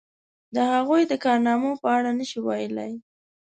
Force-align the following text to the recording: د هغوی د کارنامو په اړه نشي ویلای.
د 0.55 0.57
هغوی 0.73 1.01
د 1.07 1.13
کارنامو 1.25 1.71
په 1.81 1.87
اړه 1.97 2.09
نشي 2.19 2.39
ویلای. 2.43 2.93